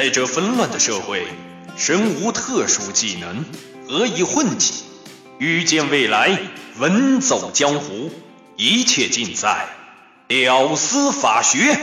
[0.00, 1.26] 在这纷乱的社会，
[1.76, 3.44] 身无特殊技能，
[3.88, 4.84] 何以混迹？
[5.40, 6.38] 预见未来，
[6.78, 8.08] 稳走江湖，
[8.56, 9.66] 一切尽在
[10.28, 11.76] 屌丝法学。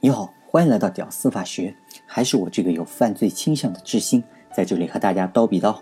[0.00, 1.76] 你好，欢迎来到屌丝法学，
[2.06, 4.24] 还是我这个有犯罪倾向的智星，
[4.56, 5.76] 在这里和大家叨比叨。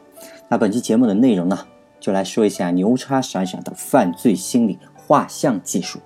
[0.48, 1.64] 那本期节目的内容呢，
[2.00, 6.00] 就来说一下牛叉闪闪的犯罪心理画像技术。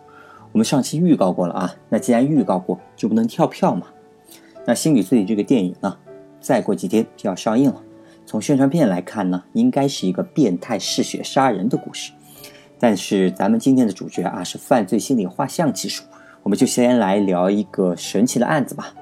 [0.53, 3.87] 我们上期预告过了啊，那既然预告过，就不能跳票嘛。
[4.67, 5.97] 那心理罪这个电影呢，
[6.41, 7.81] 再过几天就要上映了。
[8.27, 12.13] 从宣传片来看呢，应该是一个变态嗜血杀人的故事。
[12.79, 16.03] 但是咱们今天的主角啊，是犯罪心理画像技术。
[16.43, 18.93] 我们就先来聊一个神奇的案子吧。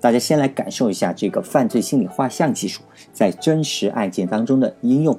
[0.00, 5.16] 大家先来感受一下这个犯罪心理画像技术在真实案件当中的应用。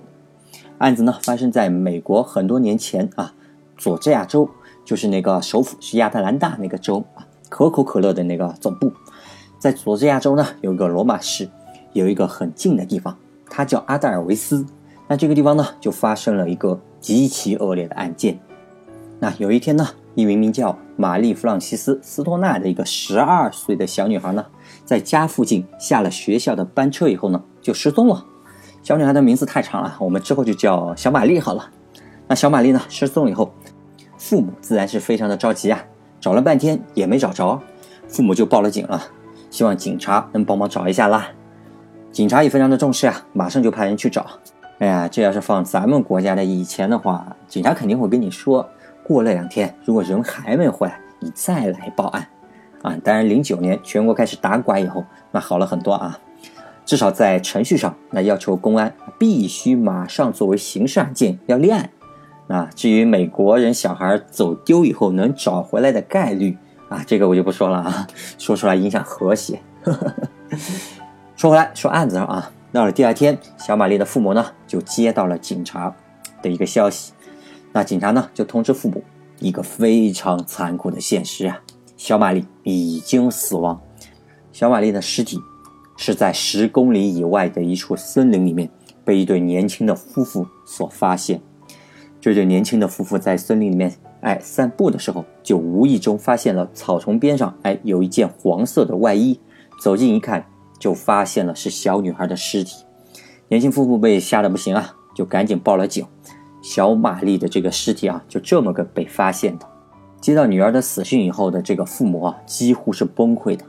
[0.79, 3.33] 案子呢，发生在美国很多年前啊，
[3.77, 4.49] 佐治亚州。
[4.85, 8.91] 就是那个首府是亚特兰大那个州啊，可口可乐的那个总部，
[9.63, 11.47] 在佐治亚州呢有一个罗马市，
[11.93, 13.17] 有一个很近的地方，
[13.49, 14.65] 它叫阿德尔维斯。
[15.07, 18.37] 那这个地方呢就发生了一个极其恶劣的案件。
[19.21, 24.45] 那有一天呢，一名名叫玛丽弗朗西斯斯托纳的一个十二岁的小女孩呢，
[24.83, 28.25] 在家附近下了学校的班车以后呢就失踪了。
[28.81, 31.69] 小女孩的名字太长了，我们之后就叫小玛丽好了。
[32.27, 33.53] 那小玛丽呢失踪以后。
[34.17, 35.85] 父母自然是非常的着急啊，
[36.19, 37.61] 找了半天也没找着，
[38.09, 39.01] 父母就报了警了，
[39.53, 41.27] 希望警察能帮忙找一下啦。
[42.11, 44.25] 警察也非常的重视啊，马上就派人去找。
[44.79, 48.67] 哎呀，这要是放咱们国家的以前的话，警察肯定会跟你说，
[49.03, 52.27] 过了两天，如果人还没回来，你再来报案。
[52.81, 56.17] 啊，当然零九年全国开始打拐以后，那好了很多啊，
[56.83, 61.91] 至少在程序上，那要求公安必须马上作为刑事案件要立案。
[62.47, 66.57] 啊，至于美国人小孩走丢以后能找回来的概率
[66.93, 69.59] 啊，这个我就不说了啊，说出来影响和谐。
[71.35, 75.95] 说回来，说案子上啊，到了第二天，小玛丽的父母呢就接到了警察
[76.43, 77.13] 的一个消息，
[77.71, 79.03] 那警察呢就通知父母
[79.39, 81.59] 一个非常残酷的现实啊，
[81.97, 83.81] 小玛丽已经死亡，
[84.51, 85.39] 小玛丽的尸体
[85.97, 88.69] 是在十公里以外的一处森林里面
[89.03, 91.41] 被一对年轻的夫妇所发现。
[92.21, 99.37] 这对年轻的夫妇在森林里面，哎，散步的时候，就无意中发现了草丛边上，哎，有一件黄色的外衣。
[99.81, 100.45] 走近一看，
[100.79, 102.85] 就发现了是小女孩的尸体。
[103.49, 106.05] 年轻夫妇被吓得不行啊，就赶紧报了警。
[106.61, 109.65] 小玛丽的这个尸体啊，就这么个被发现的。
[110.21, 113.65] 接到女儿的死讯以后的这个父母啊，几乎是崩溃的。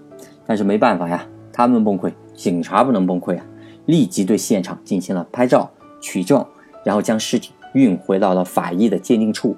[0.47, 3.45] 但是没办法呀，他们崩溃，警察不能崩溃啊，
[3.87, 5.69] 立即对现场进行了拍照、
[6.01, 6.47] 取证，
[6.85, 7.51] 然后将尸体。
[7.73, 9.57] 运回到了法医的鉴定处，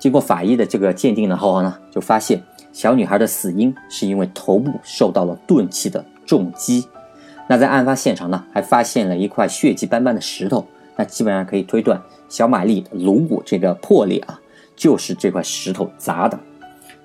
[0.00, 6.88] 经过法医的这个鉴定的后呢，就发现小女孩的死因是因为头部受到了钝器的重击。
[7.46, 10.66] 那在案发现场呢，还发现了一块血迹斑斑的石头，
[10.96, 14.40] 那基本上可以推断小玛丽颅骨这个破裂啊，
[14.74, 16.40] 就是这块石头砸的。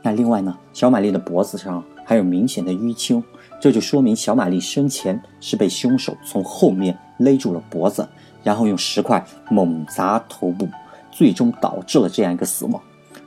[0.01, 3.21] 那另外呢，小玛丽的脖子上还有明显的淤青，
[3.59, 8.07] 这就说明小玛丽生前是被凶手从后面勒住了脖子。
[8.43, 10.67] 然后用石块猛砸头部，
[11.15, 12.83] 最终导致了这样一个死亡。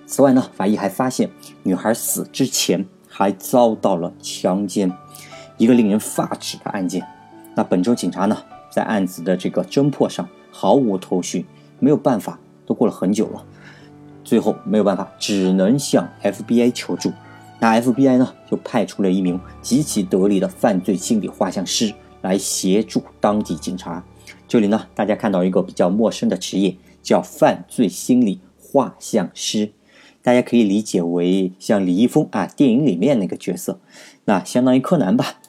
[0.06, 1.30] 此外呢，法医还发现
[1.62, 4.92] 女孩死之前还遭到了强奸，
[5.56, 7.02] 一个令人发指的案件。
[7.54, 8.36] 那本州警察呢，
[8.70, 11.46] 在案子的这个侦破上毫无头绪，
[11.78, 13.42] 没有办法，都过了很久了，
[14.22, 17.10] 最后没有办法，只能向 FBI 求助。
[17.58, 24.04] 那 FBI 呢，就派出了一名极其得力的犯罪心理画像师来协助当地警察。
[24.46, 26.76] 这里呢，大家看到一个比较陌生的职业，
[27.08, 29.72] 叫犯罪心理画像师，
[30.20, 33.80] 大家可以理解为像李易峰啊电影里面那个角色，
[34.26, 35.40] 那相当于柯南吧。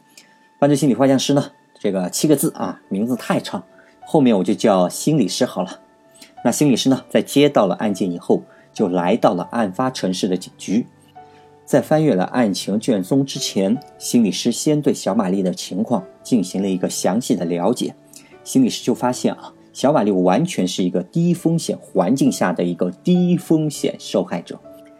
[0.58, 3.66] 犯罪心理画像师呢，这个七个字啊，名字太长，
[4.06, 5.82] 后面我就叫心理师好了。
[6.46, 10.88] 那心理师呢，在接到了案件以后，就来到了案发城市的警局，
[11.66, 17.94] 在翻阅了案情卷宗之前，心理师先对小玛丽的情况进行了一个详细的了解。
[18.46, 24.60] 心理师就发现啊，小玛丽完全是一个低风险环境下的一个低风险受害者。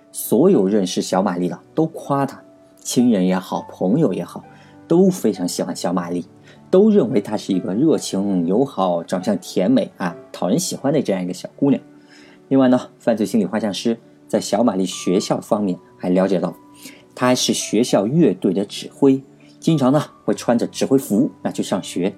[0.10, 2.42] 所有认识小玛丽的都夸她，
[2.78, 4.42] 亲人也好，朋友也好，
[4.88, 6.26] 都非常喜欢小玛丽，
[6.72, 11.84] 都认为她是一个热情友好、长相甜美啊、讨人喜欢的这样一个小姑娘。
[12.48, 14.00] 另外呢，犯罪心理画像师
[14.30, 16.56] 在小玛丽学校方面还了解到，
[17.14, 19.22] 她还是学校乐队的指挥，
[19.60, 22.16] 经常呢会穿着指挥服那去上学。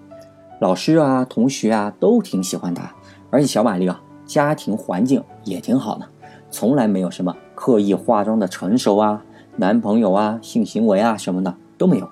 [0.61, 2.93] 老师啊，同学啊，都挺喜欢她，
[3.31, 6.07] 而且小玛丽啊，家庭环境也挺好的，
[6.51, 9.25] 从来没有什么刻意化妆的成熟啊，
[9.57, 12.07] 男朋友啊，性行为啊什么的都没有，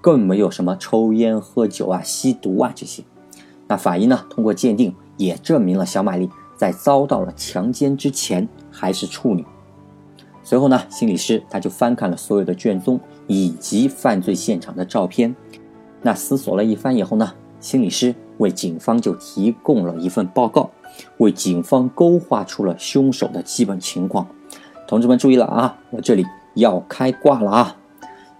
[0.00, 3.02] 更没有什么抽烟、喝酒啊、吸毒啊这些。
[3.66, 9.44] 那法医呢，通过鉴定也证明了小玛丽在遭到了强奸之前还是处女。
[10.44, 15.34] 随后呢，心理师他就翻看了所有的卷宗以及犯罪现场的照片。
[16.00, 20.70] 那思索了一番以后呢，心理师为警方就提供了一份报告，
[21.16, 24.28] 为警方勾画出了凶手的基本情况。
[24.86, 26.24] 同志们注意了啊，我这里
[26.54, 27.76] 要开挂了啊！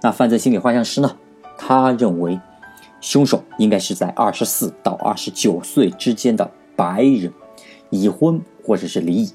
[0.03, 1.17] 那犯罪心理画像师呢，
[1.57, 2.41] 他认为
[3.01, 7.33] 凶手应该是在二十四到二十九岁之间的白人，
[7.91, 9.33] 已婚或者是离异，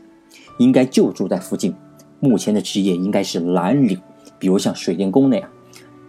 [0.60, 1.76] 应该就住在附近。
[2.20, 4.00] 目前的职业应该是蓝领，
[4.40, 5.50] 比如像水电工那样。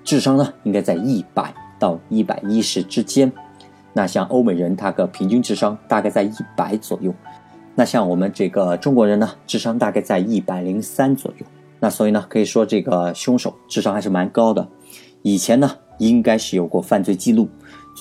[0.04, 1.52] 智商呢，应该在一百。
[1.76, 3.30] 到一百一十之间，
[3.94, 7.14] 那像欧美人，他个平均智商大概在一百左右。
[7.76, 11.46] 那像我们这个中国人呢，智商大概在一百零三左右。
[11.80, 14.68] 那所以呢，可以说这个凶手智商还是蛮高的。
[15.22, 17.48] 以前呢，应该是有过犯罪记录，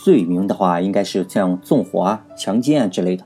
[0.04, 3.24] 罪名的话应该是像纵火啊、强奸啊之类的。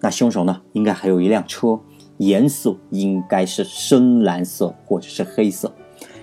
[0.00, 1.80] 那凶手呢，应该还有一辆车，
[2.18, 5.72] 颜色应该是深蓝色或者是黑色。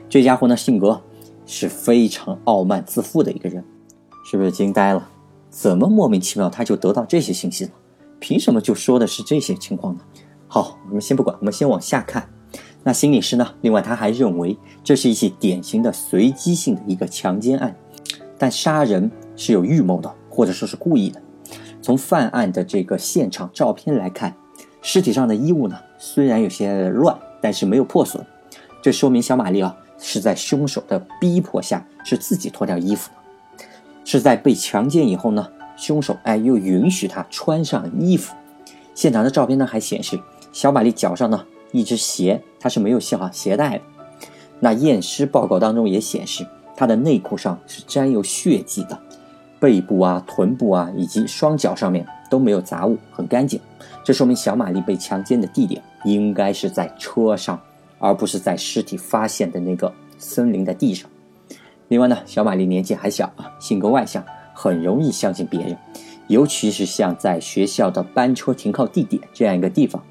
[0.10, 1.02] 这家伙呢，性格
[1.46, 3.64] 是非常傲慢自负的一个人。
[4.30, 5.08] 是不是惊呆了？
[5.60, 7.72] 怎么莫名其妙他就得到这些信息了？
[8.20, 10.02] 凭什么就说的是这些情况呢？
[10.48, 12.30] 好，我们先不管，我们先往下看。
[12.84, 13.56] 那心理师呢？
[13.62, 17.76] 另外他还认为这是一起典型的随机性的一个强奸案，
[18.38, 21.20] 但杀人是有预谋的，或者说是故意的。
[21.82, 24.36] 从犯案的这个现场照片来看，
[24.84, 28.24] 尸体上的衣物呢虽然有些乱，但是没有破损，
[28.80, 33.10] 这说明小玛丽啊是在凶手的逼迫下是自己脱掉衣服。
[34.10, 38.34] 是在被强奸以后呢，凶手哎又允许她穿上衣服。
[38.96, 40.18] 现场的照片呢还显示，
[40.54, 41.44] 小玛丽脚上呢
[41.74, 43.84] 一只鞋，她是没有系好鞋带的。
[44.62, 48.98] 那验尸报告当中也显示，她的内裤上是沾有血迹的，
[49.60, 53.60] 背部啊、臀部啊以及双脚上面都没有杂物，很干净。
[54.06, 57.60] 这说明小玛丽被强奸的地点应该是在车上，
[58.00, 61.10] 而不是在尸体发现的那个森林的地上。
[61.90, 64.24] 另外呢，小玛丽年纪还小啊，性格外向，
[64.54, 65.78] 很容易相信别人，
[66.28, 70.04] 尤其是像在学校的班车停靠地点这样一个地方，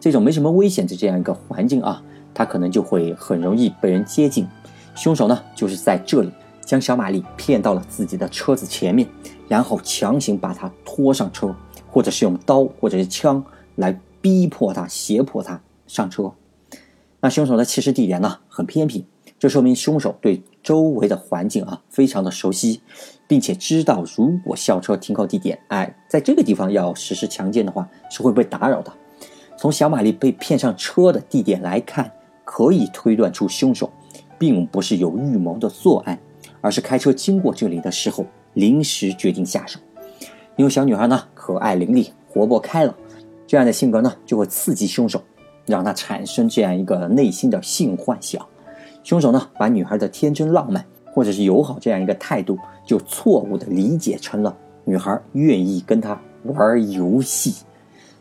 [0.00, 2.02] 这种没什么危险的这样一个环境啊，
[2.34, 4.48] 他可能就会很容易被人接近。
[4.96, 6.30] 凶手呢，就是在这里
[6.62, 9.08] 将小玛丽骗到了自己的车子前面，
[9.46, 11.54] 然后强行把她拖上车，
[11.88, 13.44] 或者是用刀或者是枪
[13.76, 16.32] 来逼迫她、胁迫她上车。
[17.20, 19.06] 那凶手的弃尸地点呢，很偏僻。
[19.40, 22.82] 这说明凶手对周围的环境啊非常的熟悉，
[23.26, 28.92] 并且知道如果校车停靠地点哎在这个地方要实施强奸的话是会被打扰的。
[29.56, 32.12] 从小玛丽被骗上车的地点来看，
[32.44, 33.90] 可以推断出凶手
[34.38, 36.18] 并不是有预谋的作案，
[36.60, 39.80] 而是开车经过这里的时候临时决定下手。
[40.56, 42.94] 因为小女孩呢可爱伶俐、活泼开朗，
[43.46, 45.22] 这样的性格呢就会刺激凶手，
[45.64, 48.46] 让他产生这样一个内心的性幻想。
[49.02, 57.64] 凶手呢，把女孩的天真浪漫或者是友好这样一个态度，就错误的理解成了女孩愿意跟他玩游戏。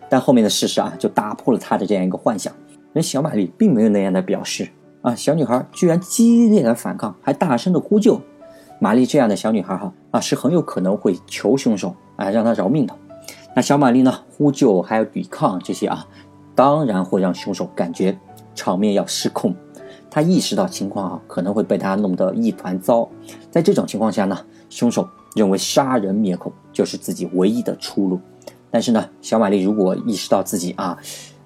[0.09, 2.51] 但后面的事实啊，就打破了他的这样一个幻想。
[2.93, 4.67] 人小玛丽并没有那样的表示
[5.01, 8.19] 啊，小女孩居然激烈的反抗，还大声的呼救。
[8.79, 12.95] 玛丽这样的小女孩哈啊，是很有可能会求凶手啊，让他饶命的。
[13.55, 16.07] 那小玛丽呢，呼救还有抵抗这些啊，
[16.55, 18.17] 当然会让凶手感觉
[18.55, 19.53] 场面要失控。
[20.19, 23.07] 他意识到情况啊可能会被他弄得一团糟，
[23.49, 24.37] 在这种情况下呢，
[24.69, 28.19] 凶手认为杀人灭口就是自己唯一的出路。
[28.69, 30.97] 但是呢，小玛丽如果意识到自己啊，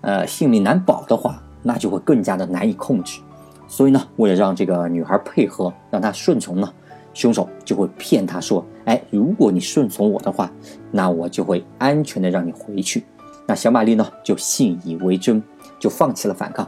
[0.02, 3.20] 呃，性命难保的话，那就会更加的难以控制。
[3.68, 6.74] 所以呢，为了让这个女孩配合，让她顺从呢，
[7.14, 10.52] 凶手就会骗她说：“哎，如果你顺从我的话，
[10.90, 13.04] 那我就会安全的让你回去。”
[13.46, 15.44] 那小玛丽呢就信以为真，
[15.78, 16.68] 就放弃了反抗。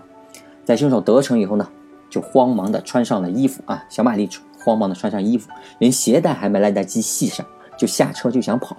[0.64, 1.68] 在凶手得逞以后呢。
[2.16, 4.30] 就慌忙的穿上了衣服啊，小玛丽
[4.64, 7.46] 慌忙的穿上衣服，连鞋带还没来得及系上，
[7.78, 8.78] 就下车就想跑。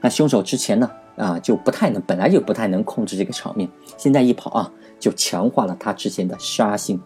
[0.00, 4.70] 那凶手之前呢啊就不太能，本来就不太能控制这个场面，现在一跑啊，
[5.00, 7.00] 就强化了他之前的杀心。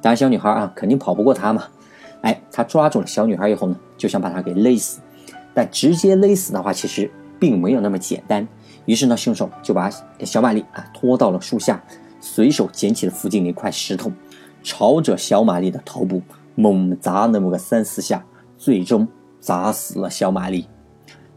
[0.00, 1.64] 当然，小女孩啊肯定跑不过他嘛。
[2.22, 5.00] 哎，他抓住了小女孩以后呢，就想把她给勒死。
[5.52, 8.48] 但直接勒死的话，其实并没有那么简单。
[8.86, 9.90] 于是呢，凶手就把
[10.24, 11.84] 小玛丽啊拖到了树下，
[12.20, 14.10] 随手捡起了附近的一块石头。
[14.62, 16.22] 朝着小玛丽的头部
[16.54, 18.24] 猛砸那么个三四下，
[18.56, 19.08] 最终
[19.40, 20.66] 砸死了小玛丽。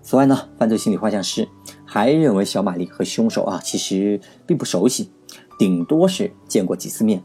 [0.02, 1.48] 此外呢，犯罪心理画像师
[1.86, 5.12] 还认为小玛丽和凶手啊其实并不熟悉，
[5.58, 7.24] 顶多是见过几次面。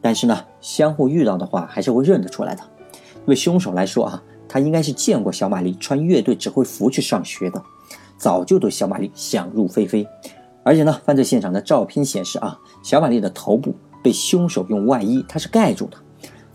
[0.00, 2.62] 但是呢，相互遇到的话还是会认得出来的。
[3.16, 7.62] 因为凶手来说啊，他应该是见过小玛丽穿乐队指挥服去上学的，
[8.16, 10.06] 早就对小玛丽想入非非。
[10.62, 15.96] 而且呢，犯罪现场的照片显示啊，小玛丽的头部被凶手用外衣它是盖住的，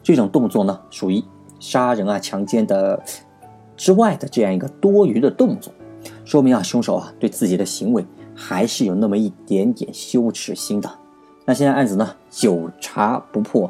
[0.02, 1.24] 这种动作呢属于
[1.60, 3.02] 杀人啊、强奸的
[3.78, 5.74] 之外的这样一个多余的动作，
[6.24, 10.90] 说明啊凶手啊对自己的行为还是有那么一点点羞耻心的。
[11.46, 13.70] 那现在案子呢久查不破，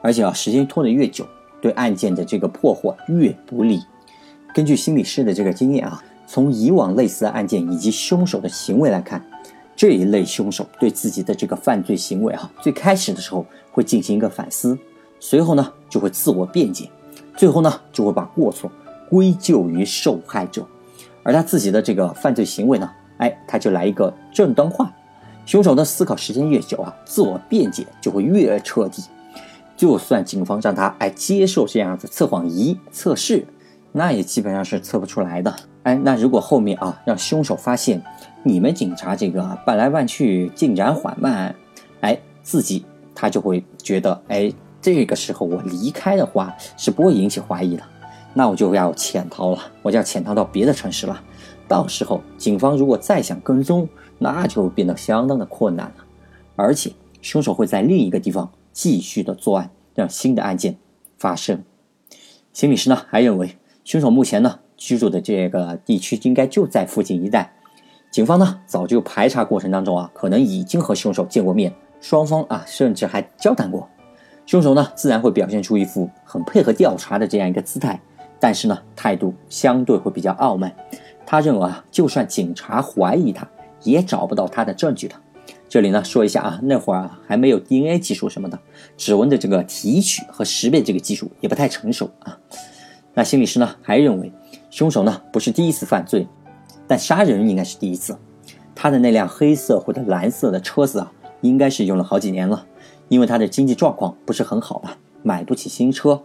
[0.00, 1.26] 而且啊时间拖得越久，
[1.60, 3.80] 对案件的这个破获越不利。
[4.54, 9.24] 根据心理师的这个经验啊，从以往类似的案件以及凶手的行为来看。
[9.76, 14.76] 这一类凶手对自己的这个犯罪行为，哈，最开始的时候会进行一个反思，
[15.20, 16.90] 随后呢就会自我辩解，
[17.36, 18.72] 最后呢就会把过错
[19.10, 20.66] 归咎于受害者，
[21.22, 24.90] 而他自己的这个犯罪行为呢，哎，他就来一个正当化。
[25.44, 29.04] 凶手的思考时间越久啊，自我辩解就会越彻底。
[29.76, 33.46] 就算警方让他哎接受这样的测谎仪测试，
[33.92, 35.54] 那也基本上是测不出来的。
[35.86, 38.02] 哎，那如果后面啊让凶手发现。
[38.42, 41.52] 你们警察这个办来办去进展缓慢，
[42.00, 47.82] 哎，自己他就会觉得，哎，这个时候我离开的话是不会引起怀疑的，
[48.34, 51.20] 那我就要潜逃了，我就要潜逃到别的城市了。
[51.66, 56.04] 到时候警方如果再想跟踪，那就变得相当的困难了。
[56.54, 60.78] 而且凶手会在另一个地方继续的作案，让新的案件
[61.18, 61.64] 发生。
[62.52, 67.52] 心理师呢还认为，凶手目前呢居住的这个地区应该就在附近一带。
[68.08, 73.88] 警方呢，早就排查过程当中啊，可能已经和凶手见过面，双方啊，甚至还交谈过。
[74.46, 78.00] 凶手呢，自然会表现出一副很配合调查的这样一个姿态，
[78.38, 80.72] 但是呢，态度相对会比较傲慢。
[81.26, 83.44] 他认为啊，就算警察怀疑他，
[83.82, 85.16] 也找不到他的证据的。
[85.68, 88.56] 这里呢，说一下啊，那会儿啊，还没有 DNA 技术什么的，
[88.96, 92.38] 指纹的这个提取和识别这个技术也不太成熟啊。
[93.14, 94.30] 那心理师呢，还认为
[94.70, 96.26] 凶手呢，不是第一次犯罪。
[96.88, 98.16] 但杀人应该是第一次，
[98.74, 102.66] 他的那辆黑色或者蓝色的车子啊，应该是用了好几年了，
[103.08, 106.22] 因为他的经济状况不是很好吧，买不起新车。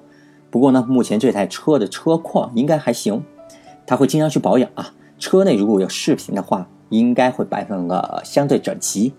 [0.50, 3.24] 不过呢，目前这台车的车况应该还行，
[3.88, 4.93] 他会经常去保养啊。
[5.17, 9.13] 车内如果有视频的话，应该会摆放的相对整齐。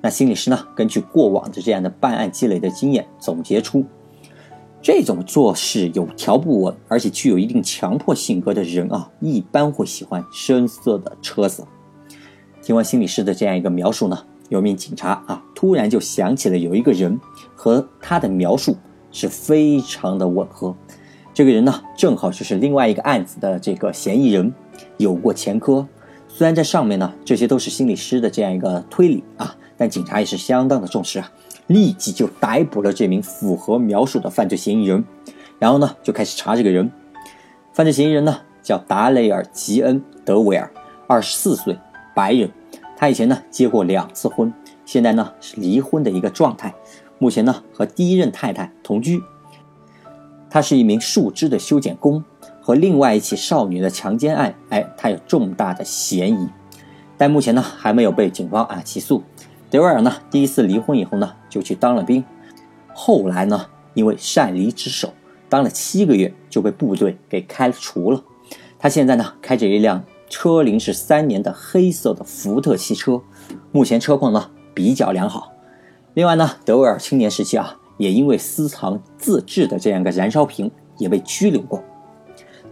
[0.00, 3.84] 那心理师呢，根据过往的这样的办案积累的经验，总结出。
[4.84, 11.64] 这种做事有条不紊，而且具有一定强迫性格的人啊，一般会喜欢深色的车子。
[12.62, 17.18] 听完心理师的这样一个描述呢，有名警察啊，突然就想起了有一个人
[17.56, 18.76] 和他的描述
[19.10, 20.76] 是非常的吻合。
[21.32, 24.52] 这个人呢，正好就是另外一个案子的这个嫌疑人，
[24.98, 25.88] 有过前科。
[26.28, 31.32] 虽然在上面呢，这些都是心理师的这样一个推理啊，但警察也是相当的重视啊。
[31.66, 35.04] 立即就逮捕了这名符合描述的犯罪嫌疑人，
[35.58, 36.90] 然后呢就开始查这个人。
[37.72, 40.70] 犯罪嫌疑人呢叫达雷尔·吉恩·德维尔，
[41.06, 41.78] 二十四岁，
[42.14, 42.50] 白人。
[42.96, 44.52] 他以前呢结过两次婚，
[44.84, 46.74] 现在呢是离婚的一个状态。
[47.18, 49.22] 目前呢和第一任太太同居。
[50.50, 52.22] 他是一名树枝的修剪工，
[52.60, 56.48] 和另外一起少女的强奸案，哎，他有重大的嫌疑，
[57.18, 59.24] 但目前呢还没有被警方啊起诉。
[59.74, 62.22] 德维尔呢，第一次离婚以后呢，就去当了兵，
[62.94, 65.12] 后来呢，因为擅离职守，
[65.48, 68.22] 当了七个月就被部队给开除了。
[68.78, 73.20] 他现在呢，开着一辆车龄是三年的黑色的福特汽车，
[73.72, 75.52] 目前车况呢比较良好。
[76.12, 81.82] 另外呢，德维尔青年时期啊，也因为私藏自制的这样一个燃烧瓶，也被拘留过。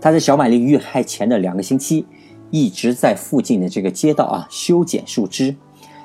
[0.00, 2.06] 他在小玛丽遇害前的两个星期，
[2.52, 5.56] 一直在附近的这个街道啊修剪树枝。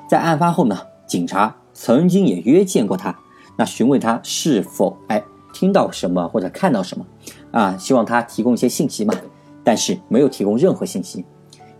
[0.08, 3.18] 在案发后呢，警察曾经也约见过他，
[3.56, 7.04] 那询问他是否哎听到什么或者看到什么，
[7.50, 9.14] 啊，希望他提供一些信息嘛，
[9.64, 11.24] 但是没有提供任何信息，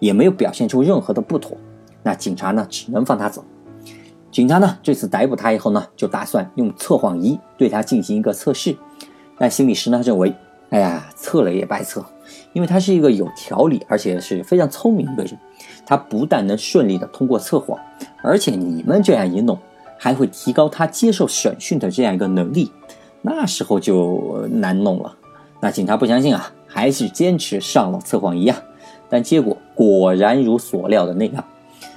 [0.00, 1.56] 也没有表现出任何的不妥，
[2.02, 3.44] 那警察呢只能放他走。
[4.30, 8.76] 警察呢这次逮捕他以后呢，就打算用测谎仪对他进行一个测试，
[9.38, 10.34] 但心理师呢认为，
[10.70, 12.04] 哎呀，测了也白测，
[12.54, 15.38] 因为他是一个有条理而且是非常聪明的人，
[15.88, 17.78] 他不但能顺利的通过测谎。
[18.22, 19.58] 而且你们这样一弄，
[19.96, 22.70] 还会提高他接受审讯的这样一个能力，
[23.22, 25.16] 那时候就难弄了。
[25.60, 28.60] 那警察不相信啊，还是坚持上了测谎仪啊。
[29.08, 31.42] 但结果果然如所料的那样，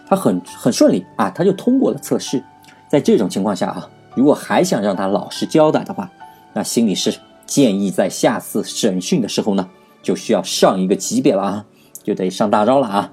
[0.08, 2.42] 他很很顺利啊，他就通过了测试。
[2.88, 6.10] 在这种情况下啊，如果还想让他老实交代的话，
[6.54, 7.14] 那心理师
[7.46, 9.70] 建议在下次审讯的时候呢，
[10.02, 11.66] 就需要上一个级别了啊，
[12.04, 13.12] 就得上大招了啊。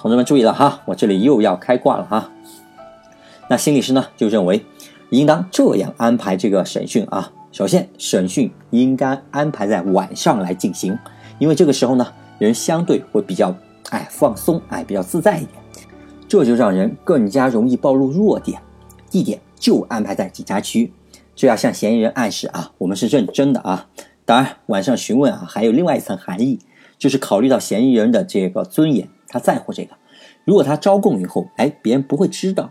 [0.00, 2.30] 同志们注意了哈，我这里又要开挂了哈。
[3.48, 4.64] 那心理师呢就认为，
[5.10, 7.32] 应当这样安排这个审讯啊。
[7.50, 10.96] 首先，审讯应该安排在晚上来进行，
[11.40, 12.06] 因为这个时候呢，
[12.38, 13.52] 人相对会比较
[13.90, 15.50] 哎放松，哎比较自在一点，
[16.28, 18.62] 这就让人更加容易暴露弱点。
[19.10, 20.92] 地点就安排在警察区，
[21.34, 23.88] 这要向嫌疑人暗示啊，我们是认真的啊。
[24.24, 26.60] 当然，晚上询问啊，还有另外一层含义，
[26.98, 29.94] 就是考虑到嫌疑人的这个尊严，他在乎这个。
[30.44, 32.70] 如果他招供以后，哎，别人不会知道，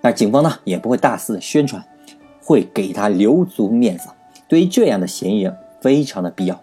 [0.00, 1.84] 那警方呢也不会大肆的宣传，
[2.42, 4.08] 会给他留足面子。
[4.48, 6.60] 对于这样的嫌疑人，非常的必要。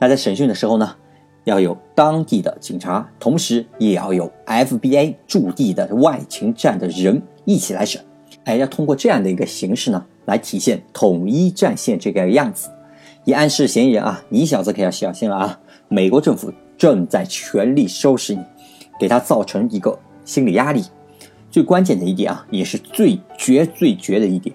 [0.00, 0.96] 那在审讯的时候呢，
[1.44, 8.04] 要有当地的警察，同时也要有 FBI 驻地的外勤站的人一起来审。
[8.44, 12.68] 哎，要通过这样的一个形式呢，来体现统一战线这个样子。
[13.24, 15.60] 也暗示嫌疑人啊，你小子可要小心了啊！
[15.86, 18.42] 美国政府正在全力收拾你，
[18.98, 20.84] 给他造成一个心理压力。
[21.50, 24.54] 最关键的一点啊，也是最绝最绝的一点，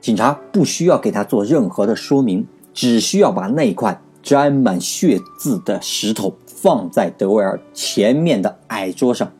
[0.00, 9.30] 警察不需要给他做任何的说明，只需要把那块沾满血渍的石头放在德维尔前面的矮桌上，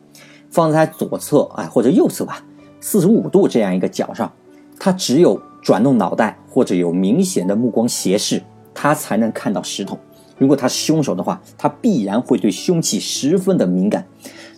[0.50, 2.44] 放在左侧哎或者右侧吧，
[2.80, 4.30] 四十五度这样一个角上，
[4.78, 8.42] 他只有转动脑袋或者有明显的目光斜视。
[8.72, 9.98] 他才能看到石头。
[10.40, 14.06] 如果他是凶手的话，他必然会对凶器十分的敏感。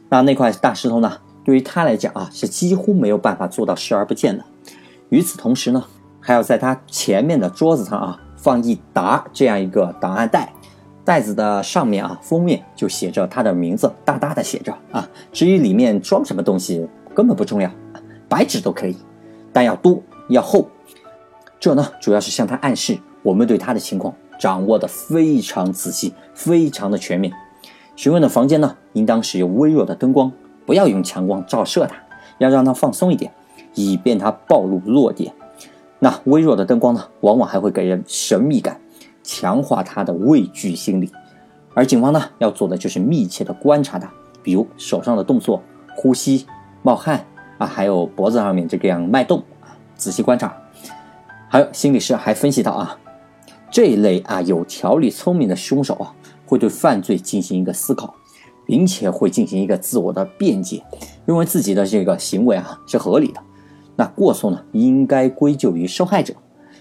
[0.09, 1.19] 那那块大石头呢？
[1.45, 4.45] 对于他来讲啊，是几乎没有办法做到视而不见的。
[5.09, 5.85] 与此同时呢，
[6.21, 10.53] 还要在他前面的桌子上啊放一沓这样一个档案袋，
[11.05, 15.09] 袋子的上面啊封面就写着他的名字，大大的写着啊。
[15.33, 17.69] 至于里面装什么东西根本不重要，
[18.29, 18.97] 白纸都可以，
[19.53, 20.69] 但要多要厚。
[21.59, 22.97] 这呢，主要是向他暗示。
[23.25, 24.13] 我们对他的情况
[24.43, 27.33] 掌握的非常仔细，非常的全面。
[27.95, 30.33] 询问的房间呢，应当使用微弱的灯光，
[30.67, 31.95] 不要用强光照射他，
[32.39, 33.33] 要让他放松一点，
[33.75, 35.33] 以便他暴露弱点。
[36.01, 38.81] 那微弱的灯光呢，往往还会给人神秘感，
[39.23, 41.13] 强化他的畏惧心理。
[41.73, 44.11] 而警方呢，要做的就是密切的观察他，
[44.43, 45.63] 比如手上的动作、
[45.95, 46.45] 呼吸、
[46.83, 47.25] 冒汗
[47.59, 50.53] 啊，还有脖子上面这个样脉动啊，仔细观察。
[51.49, 52.99] 还有心理师还分析到啊。
[53.73, 58.15] 这一类啊有条理、聪明的凶手啊，会对犯罪进行一个思考，
[58.67, 60.85] 并且会进行一个自我的辩解，
[61.25, 63.41] 认为自己的这个行为啊是合理的。
[63.97, 66.35] 那过错呢，应该归咎于受害者。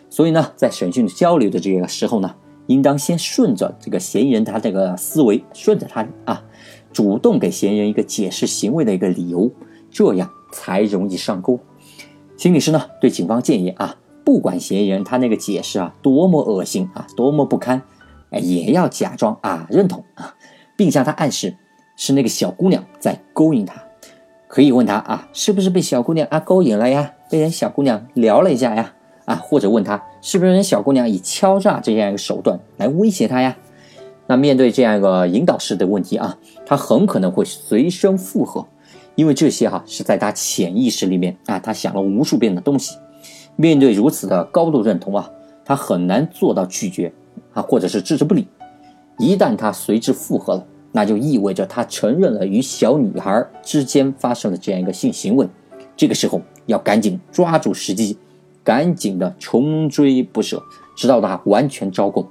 [0.10, 2.36] 所以呢，在审讯交流的这个时候呢，
[2.68, 6.44] 应当先顺着这个嫌疑人他这个思维，顺着他啊，
[6.92, 9.50] 主动给嫌疑人一个解释行为的一个理由，
[9.90, 11.58] 这样才容易上钩。
[12.36, 13.96] 心理师呢，对警方建议啊。
[14.24, 17.82] 不管嫌疑人他那个解释啊多么恶心啊多么不堪，
[18.30, 20.36] 哎也要假装啊认同啊，
[20.76, 21.56] 并向他暗示
[21.96, 23.84] 是那个小姑娘在勾引他，
[24.48, 27.14] 可以问他啊是不是被小姑娘啊勾引了呀？
[27.30, 28.94] 被人小姑娘撩了一下呀？
[29.26, 33.58] 啊或者问他是不是人小姑娘以敲诈这样一个手段来威胁他呀？
[34.28, 38.66] 那面对这样一个引导式的问题啊，他很可能会随声附和，
[39.16, 42.96] 因为这些哈是在他潜意识里面啊他想了无数遍的东西。
[43.62, 45.30] 面对如此的高度认同啊，
[45.64, 47.14] 他很难做到拒绝
[47.54, 48.48] 啊，或者是置之不理。
[49.20, 55.48] 一旦他随之附和了，那就意味着他承认了与小女孩之间发生的这样一个性行为。
[55.96, 58.18] 这个时候要赶紧抓住时机，
[58.64, 60.64] 赶紧的穷追不舍，
[60.96, 62.28] 直到他完全招供。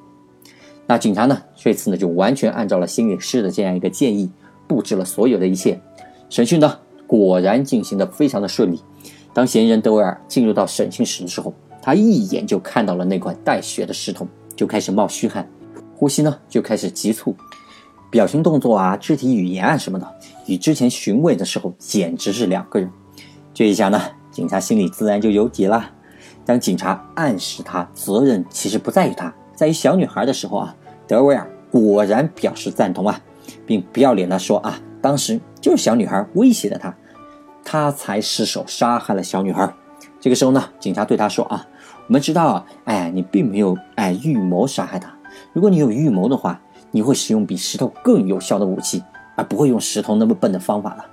[0.89, 4.29] 那警察呢，这次呢就完全按照了心理师的这样一个建议，
[4.67, 5.81] 布置了所有的一切。
[6.29, 8.81] 审讯呢，果然进行的非常的顺利。
[9.33, 15.49] 当嫌疑人德维尔进入到审讯室的时候，他一眼就看到了那块带血的石头，就开始冒虚汗，
[15.95, 17.35] 呼吸呢就开始急促，
[18.11, 20.15] 表情动作啊、肢体语言啊什么的，
[20.47, 22.91] 与之前询问的时候简直是两个人。
[23.55, 24.01] 这一下呢，
[24.33, 25.91] 警察心里自然就有底了。
[26.45, 30.75] 当警察暗示他责任其实不在于他，在于小女孩的时候啊，
[31.07, 33.21] 德维尔果然表示赞同啊，
[33.65, 36.93] 并不要脸的说啊，当时就是小女孩威胁的他。
[37.65, 39.73] 他才失手杀害了小女孩。
[40.21, 41.67] 这个时候呢，警察对他说：“啊，
[42.07, 45.15] 我们知道，哎，你并没有哎预谋杀害他。
[45.53, 49.03] 如果你有预谋的话，你会使用比石头更有效的武器，
[49.37, 51.07] 而不会用石头那么笨的方法了。”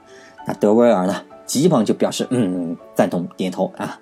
[0.48, 4.00] 那德威尔呢，急忙就表示：“嗯，赞同，点头啊。”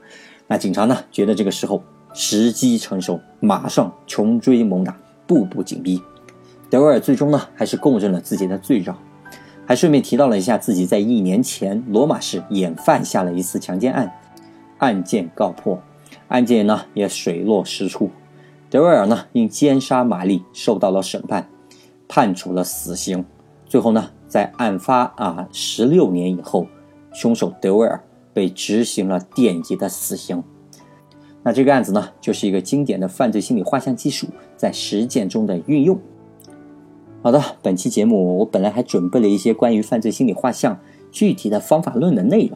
[0.47, 4.95] 那警察呢，觉得这个时候时机成熟，马上穷追猛打，
[5.27, 6.01] 步步紧逼。
[6.69, 8.97] 德威尔最终呢，还是供认了自己的罪状。
[9.65, 14.13] 还顺便提到了一下自己在一年前罗马市也犯下了一次强奸案，
[14.78, 15.82] 案件告破，
[16.28, 18.12] 案件呢也水落石出，
[18.69, 21.49] 德维尔呢因奸杀玛丽受到了审判，
[22.08, 23.25] 判处了死刑。
[23.67, 26.67] 最后呢，在案发啊十六年以后，
[27.12, 30.43] 凶手德维尔被执行了电击的死刑。
[31.41, 35.99] 那这个案子呢，就是一个经典的犯罪心理画像技术在实践中的运用。
[37.25, 40.79] 好的，本期节目我本来还准备了一些关于犯罪心理画像
[41.11, 42.55] 具体的方法论的内容，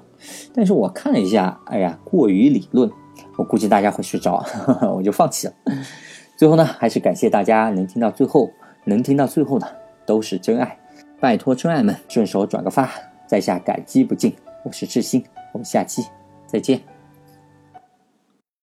[0.54, 2.88] 但是我看了一下，哎呀，过于理论，
[3.36, 4.46] 我估计大家会睡着，
[4.96, 5.54] 我就放弃了。
[6.38, 8.52] 最后呢，还是感谢大家能听到最后，
[8.86, 9.68] 能听到最后的
[10.06, 10.78] 都是真爱，
[11.20, 12.92] 拜托真爱们顺手转个发，
[13.26, 14.36] 在下感激不尽。
[14.64, 16.06] 我是志新，我们下期
[16.46, 16.99] 再见。